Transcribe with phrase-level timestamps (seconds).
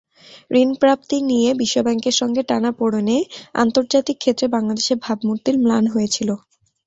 [0.55, 3.17] ঋণপ্রাপ্তি নিয়ে বিশ্বব্যাংকের সঙ্গে টানাপোড়েনে
[3.55, 6.29] আন্তর্জাতিক ক্ষেত্রে বাংলাদেশের ভাবমূর্তি ম্লান হয়েছিল।